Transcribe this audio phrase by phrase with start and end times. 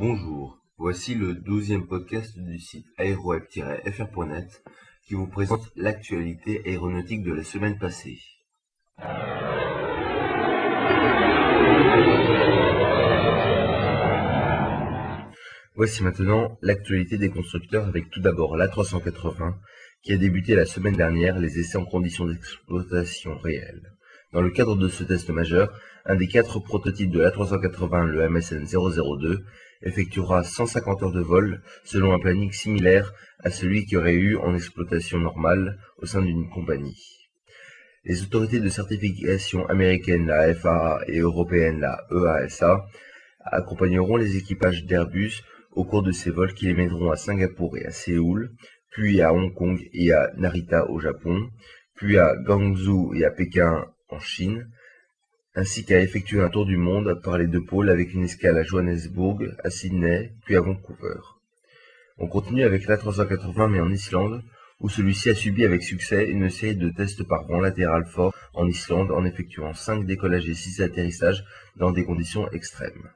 [0.00, 4.62] Bonjour, voici le douzième podcast du site aéroweb-fr.net
[5.06, 8.18] qui vous présente l'actualité aéronautique de la semaine passée.
[15.76, 19.56] Voici maintenant l'actualité des constructeurs avec tout d'abord l'A380
[20.02, 23.92] qui a débuté la semaine dernière les essais en conditions d'exploitation réelles.
[24.32, 28.64] Dans le cadre de ce test majeur, un des quatre prototypes de l'A380, le MSN
[28.64, 29.44] 002,
[29.82, 34.54] effectuera 150 heures de vol selon un planning similaire à celui qui aurait eu en
[34.54, 37.20] exploitation normale au sein d'une compagnie.
[38.04, 42.86] Les autorités de certification américaines, la FAA, et européennes, la EASA,
[43.44, 47.86] accompagneront les équipages d'Airbus au cours de ces vols qui les mèneront à Singapour et
[47.86, 48.52] à Séoul,
[48.90, 51.48] puis à Hong Kong et à Narita au Japon,
[51.94, 54.66] puis à Guangzhou et à Pékin en Chine,
[55.54, 58.62] ainsi qu'à effectuer un tour du monde par les deux pôles avec une escale à
[58.62, 61.20] Johannesburg, à Sydney, puis à Vancouver.
[62.18, 64.42] On continue avec l'A380 mais en Islande,
[64.80, 68.66] où celui-ci a subi avec succès une série de tests par vent latéral fort en
[68.66, 71.44] Islande en effectuant 5 décollages et 6 atterrissages
[71.76, 73.10] dans des conditions extrêmes.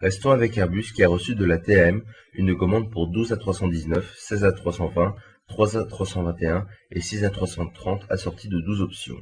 [0.00, 2.02] Restons avec Airbus qui a reçu de la TAM
[2.34, 5.14] une commande pour 12 A319, 16 A320,
[5.48, 9.20] 3 A321 et 6 A330 assortis de 12 options.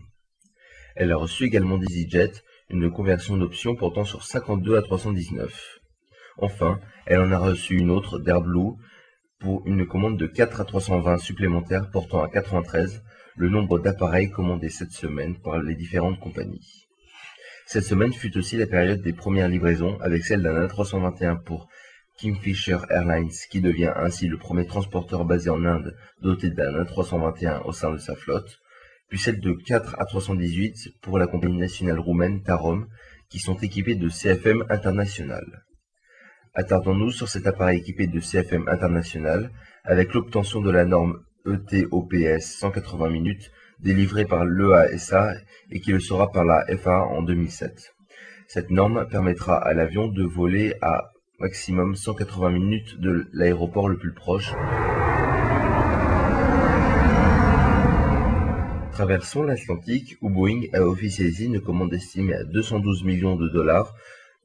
[0.96, 2.32] Elle a reçu également d'EasyJet
[2.68, 5.48] une conversion d'options portant sur 52 A319.
[6.38, 8.76] Enfin, elle en a reçu une autre d'Airblue
[9.40, 13.02] pour une commande de 4 A320 supplémentaires portant à 93
[13.36, 16.86] le nombre d'appareils commandés cette semaine par les différentes compagnies.
[17.66, 21.68] Cette semaine fut aussi la période des premières livraisons avec celle d'un A321 pour
[22.18, 27.72] Kingfisher Airlines qui devient ainsi le premier transporteur basé en Inde doté d'un A321 au
[27.72, 28.58] sein de sa flotte,
[29.10, 32.86] puis celle de 4 A318 pour la compagnie nationale roumaine Tarom
[33.28, 35.44] qui sont équipés de CFM International.
[36.54, 39.50] Attardons-nous sur cet appareil équipé de CFM International
[39.84, 45.34] avec l'obtention de la norme ETOPS 180 minutes délivré par l'EASA
[45.70, 47.94] et qui le sera par la FAA en 2007.
[48.46, 54.12] Cette norme permettra à l'avion de voler à maximum 180 minutes de l'aéroport le plus
[54.12, 54.52] proche.
[59.00, 63.94] Traversons l'Atlantique où Boeing a officialisé une commande estimée à 212 millions de dollars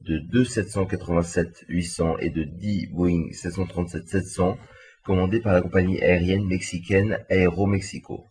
[0.00, 4.56] de deux 787-800 et de 10 Boeing 737-700
[5.04, 8.24] commandés par la compagnie aérienne mexicaine Aeromexico.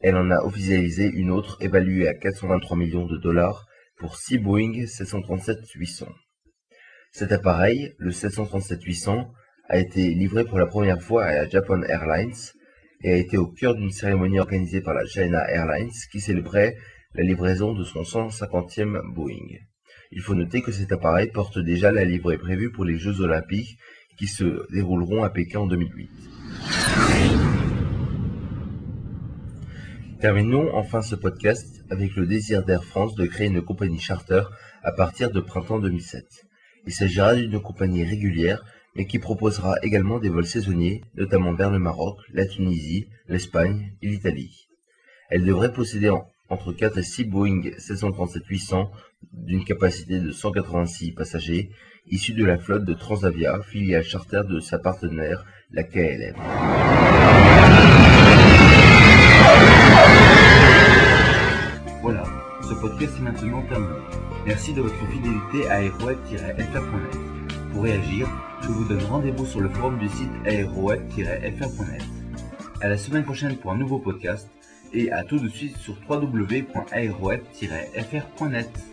[0.00, 3.66] Elle en a officialisé une autre évaluée à 423 millions de dollars
[3.98, 6.06] pour 6 Boeing 737-800.
[7.12, 9.28] Cet appareil, le 737-800,
[9.68, 12.32] a été livré pour la première fois à Japan Airlines
[13.02, 16.76] et a été au cœur d'une cérémonie organisée par la China Airlines qui célébrait
[17.14, 19.58] la livraison de son 150e Boeing.
[20.12, 23.78] Il faut noter que cet appareil porte déjà la livrée prévue pour les Jeux Olympiques
[24.18, 26.10] qui se dérouleront à Pékin en 2008.
[30.20, 34.42] Terminons enfin ce podcast avec le désir d'Air France de créer une compagnie charter
[34.82, 36.24] à partir de printemps 2007.
[36.86, 38.62] Il s'agira d'une compagnie régulière,
[38.94, 44.08] mais qui proposera également des vols saisonniers, notamment vers le Maroc, la Tunisie, l'Espagne et
[44.08, 44.68] l'Italie.
[45.28, 46.10] Elle devrait posséder
[46.48, 48.88] entre 4 et 6 Boeing 737-800
[49.32, 51.70] d'une capacité de 186 passagers,
[52.08, 56.34] issus de la flotte de Transavia, filiale charter de sa partenaire, la KLM.
[62.02, 62.24] Voilà,
[62.62, 63.94] ce podcast est maintenant terminé.
[64.46, 67.39] Merci de votre fidélité à aeroweb-fr.net.
[67.72, 68.28] Pour réagir,
[68.62, 72.02] je vous donne rendez-vous sur le forum du site aeroweb-fr.net.
[72.80, 74.48] À la semaine prochaine pour un nouveau podcast
[74.92, 78.89] et à tout de suite sur www.aeroweb-fr.net.